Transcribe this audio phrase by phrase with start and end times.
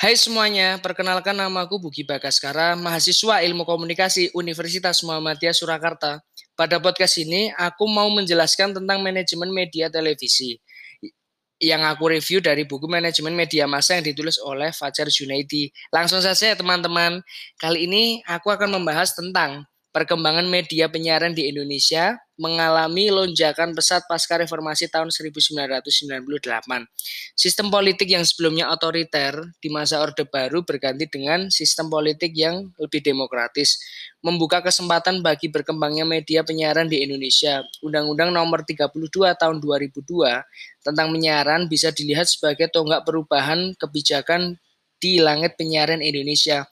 [0.00, 6.24] Hai semuanya, perkenalkan namaku Bugi Bagaskara, mahasiswa Ilmu Komunikasi Universitas Muhammadiyah Surakarta.
[6.56, 10.56] Pada podcast ini, aku mau menjelaskan tentang manajemen media televisi
[11.60, 15.68] yang aku review dari buku manajemen media massa yang ditulis oleh Fajar Junaidi.
[15.92, 17.20] Langsung saja teman-teman,
[17.60, 24.40] kali ini aku akan membahas tentang perkembangan media penyiaran di Indonesia mengalami lonjakan pesat pasca
[24.40, 26.24] reformasi tahun 1998.
[27.36, 33.04] Sistem politik yang sebelumnya otoriter di masa Orde Baru berganti dengan sistem politik yang lebih
[33.04, 33.76] demokratis,
[34.24, 37.60] membuka kesempatan bagi berkembangnya media penyiaran di Indonesia.
[37.84, 38.88] Undang-Undang Nomor 32
[39.36, 44.56] Tahun 2002 tentang penyiaran bisa dilihat sebagai tonggak perubahan kebijakan
[44.96, 46.64] di langit penyiaran Indonesia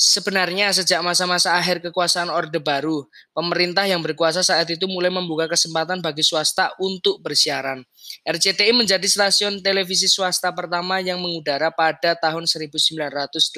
[0.00, 3.04] Sebenarnya sejak masa-masa akhir kekuasaan Orde Baru,
[3.36, 7.84] pemerintah yang berkuasa saat itu mulai membuka kesempatan bagi swasta untuk bersiaran.
[8.24, 13.52] RCTI menjadi stasiun televisi swasta pertama yang mengudara pada tahun 1989.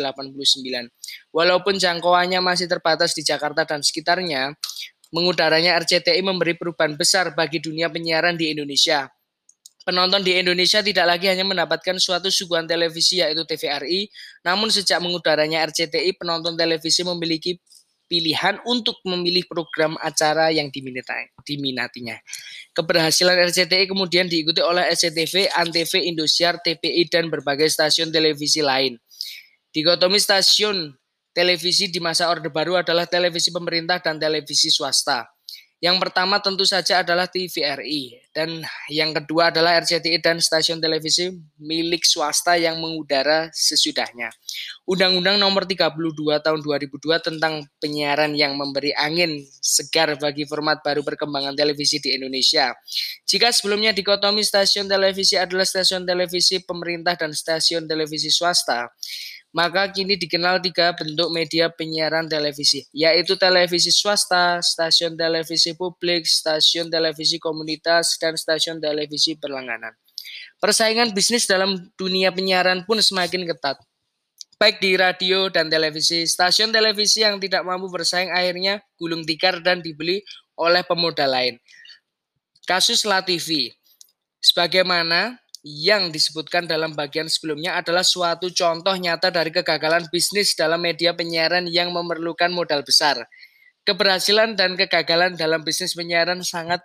[1.31, 4.51] Walaupun jangkauannya masih terbatas di Jakarta dan sekitarnya,
[5.15, 9.06] mengudaranya RCTI memberi perubahan besar bagi dunia penyiaran di Indonesia.
[9.83, 14.06] Penonton di Indonesia tidak lagi hanya mendapatkan suatu suguhan televisi yaitu TVRI,
[14.47, 17.58] namun sejak mengudaranya RCTI, penonton televisi memiliki
[18.06, 22.20] pilihan untuk memilih program acara yang diminatinya.
[22.77, 29.00] Keberhasilan RCTI kemudian diikuti oleh SCTV, Antv, Indosiar, TPI, dan berbagai stasiun televisi lain.
[29.72, 30.92] Dikotomi stasiun
[31.33, 35.31] televisi di masa Orde Baru adalah televisi pemerintah dan televisi swasta.
[35.83, 42.06] Yang pertama tentu saja adalah TVRI dan yang kedua adalah RCTI dan stasiun televisi milik
[42.06, 44.30] swasta yang mengudara sesudahnya.
[44.86, 45.91] Undang-Undang Nomor 32
[46.38, 52.70] Tahun 2002 tentang penyiaran yang memberi angin segar bagi format baru perkembangan televisi di Indonesia.
[53.27, 58.86] Jika sebelumnya dikotomi stasiun televisi adalah stasiun televisi pemerintah dan stasiun televisi swasta,
[59.53, 66.88] maka kini dikenal tiga bentuk media penyiaran televisi, yaitu televisi swasta, stasiun televisi publik, stasiun
[66.88, 69.93] televisi komunitas, dan stasiun televisi berlangganan.
[70.56, 73.77] Persaingan bisnis dalam dunia penyiaran pun semakin ketat.
[74.56, 79.84] Baik di radio dan televisi, stasiun televisi yang tidak mampu bersaing akhirnya gulung tikar dan
[79.84, 80.25] dibeli
[80.56, 81.60] oleh pemodal lain.
[82.65, 83.75] Kasus La TV.
[84.43, 91.15] Sebagaimana yang disebutkan dalam bagian sebelumnya adalah suatu contoh nyata dari kegagalan bisnis dalam media
[91.15, 93.23] penyiaran yang memerlukan modal besar.
[93.87, 96.83] Keberhasilan dan kegagalan dalam bisnis penyiaran sangat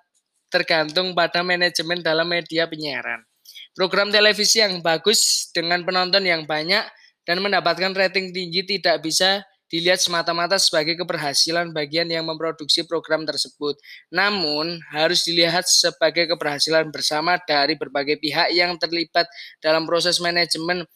[0.54, 3.26] tergantung pada manajemen dalam media penyiaran.
[3.74, 6.86] Program televisi yang bagus dengan penonton yang banyak
[7.26, 13.76] dan mendapatkan rating tinggi tidak bisa dilihat semata-mata sebagai keberhasilan bagian yang memproduksi program tersebut.
[14.08, 19.28] Namun, harus dilihat sebagai keberhasilan bersama dari berbagai pihak yang terlibat
[19.60, 20.88] dalam proses manajemen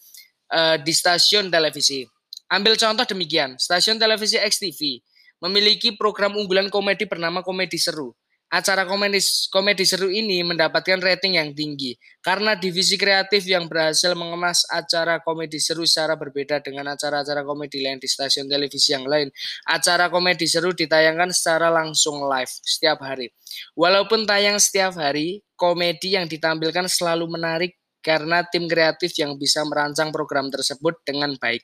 [0.52, 2.08] uh, di stasiun televisi.
[2.52, 5.00] Ambil contoh demikian, stasiun televisi XTV
[5.42, 8.14] memiliki program unggulan komedi bernama Komedi Seru.
[8.52, 14.68] Acara komedi, komedi seru ini mendapatkan rating yang tinggi karena divisi kreatif yang berhasil mengemas
[14.68, 19.32] acara komedi seru secara berbeda dengan acara-acara komedi lain di stasiun televisi yang lain.
[19.64, 23.32] Acara komedi seru ditayangkan secara langsung live setiap hari.
[23.72, 30.12] Walaupun tayang setiap hari, komedi yang ditampilkan selalu menarik karena tim kreatif yang bisa merancang
[30.12, 31.64] program tersebut dengan baik.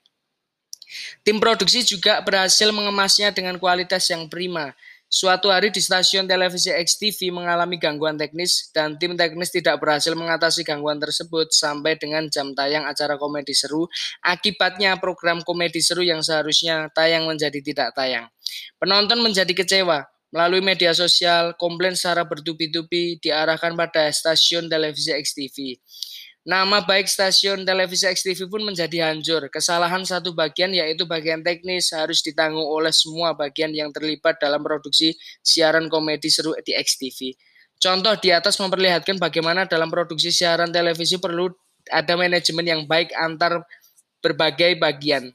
[1.19, 4.71] Tim produksi juga berhasil mengemasnya dengan kualitas yang prima
[5.07, 10.67] Suatu hari di stasiun televisi XTV mengalami gangguan teknis dan tim teknis tidak berhasil mengatasi
[10.67, 13.87] gangguan tersebut sampai dengan jam tayang acara komedi seru.
[14.19, 18.27] Akibatnya program komedi seru yang seharusnya tayang menjadi tidak tayang.
[18.83, 20.03] Penonton menjadi kecewa.
[20.27, 25.79] Melalui media sosial, komplain secara bertubi-tubi diarahkan pada stasiun televisi XTV.
[26.47, 29.51] Nama baik stasiun televisi XTV pun menjadi hancur.
[29.51, 35.11] Kesalahan satu bagian yaitu bagian teknis harus ditanggung oleh semua bagian yang terlibat dalam produksi
[35.43, 37.35] siaran komedi seru di XTV.
[37.83, 41.51] Contoh di atas memperlihatkan bagaimana dalam produksi siaran televisi perlu
[41.91, 43.59] ada manajemen yang baik antar
[44.23, 45.27] berbagai bagian.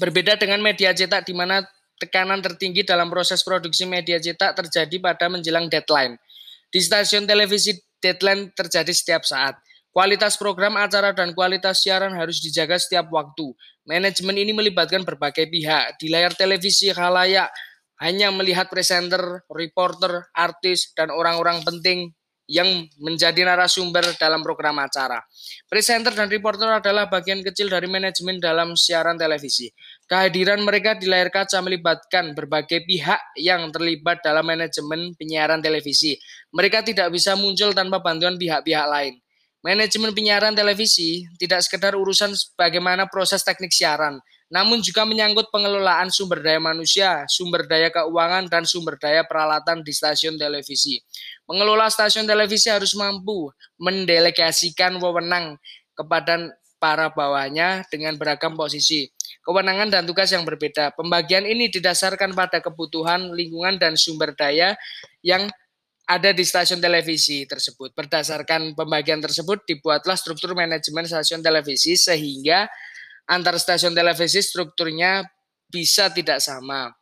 [0.00, 1.60] Berbeda dengan media cetak di mana
[2.00, 6.16] tekanan tertinggi dalam proses produksi media cetak terjadi pada menjelang deadline.
[6.72, 9.60] Di stasiun televisi deadline terjadi setiap saat.
[9.92, 13.52] Kualitas program acara dan kualitas siaran harus dijaga setiap waktu.
[13.84, 16.00] Manajemen ini melibatkan berbagai pihak.
[16.00, 17.52] Di layar televisi halayak
[18.00, 22.08] hanya melihat presenter, reporter, artis, dan orang-orang penting
[22.48, 25.20] yang menjadi narasumber dalam program acara.
[25.68, 29.70] Presenter dan reporter adalah bagian kecil dari manajemen dalam siaran televisi.
[30.08, 36.18] Kehadiran mereka di layar kaca melibatkan berbagai pihak yang terlibat dalam manajemen penyiaran televisi.
[36.52, 39.20] Mereka tidak bisa muncul tanpa bantuan pihak-pihak lain.
[39.62, 44.18] Manajemen penyiaran televisi tidak sekedar urusan bagaimana proses teknik siaran,
[44.50, 49.94] namun juga menyangkut pengelolaan sumber daya manusia, sumber daya keuangan, dan sumber daya peralatan di
[49.94, 50.98] stasiun televisi.
[51.46, 55.56] Mengelola stasiun televisi harus mampu mendelegasikan wewenang
[55.94, 56.50] kepada
[56.82, 59.06] para bawahnya dengan beragam posisi,
[59.46, 60.90] kewenangan dan tugas yang berbeda.
[60.98, 64.74] Pembagian ini didasarkan pada kebutuhan lingkungan dan sumber daya
[65.22, 65.46] yang
[66.06, 67.94] ada di stasiun televisi tersebut.
[67.94, 72.66] Berdasarkan pembagian tersebut dibuatlah struktur manajemen stasiun televisi sehingga
[73.30, 75.22] antar stasiun televisi strukturnya
[75.70, 76.92] bisa tidak sama.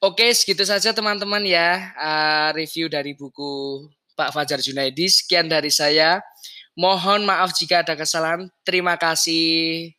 [0.00, 3.84] Oke, segitu saja teman-teman ya uh, review dari buku
[4.16, 5.06] Pak Fajar Junaidi.
[5.12, 6.24] Sekian dari saya.
[6.72, 8.48] Mohon maaf jika ada kesalahan.
[8.64, 9.92] Terima kasih.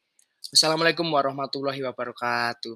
[0.49, 2.75] Wassalamualaikum warahmatullahi wabarakatuh.